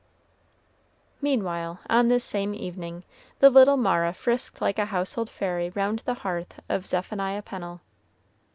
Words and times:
Meanwhile, 1.21 1.79
on 1.87 2.07
this 2.07 2.23
same 2.23 2.55
evening, 2.55 3.03
the 3.37 3.51
little 3.51 3.77
Mara 3.77 4.15
frisked 4.15 4.59
like 4.59 4.79
a 4.79 4.85
household 4.85 5.29
fairy 5.29 5.69
round 5.75 5.99
the 6.05 6.15
hearth 6.25 6.59
of 6.67 6.87
Zephaniah 6.87 7.43
Pennel. 7.43 7.81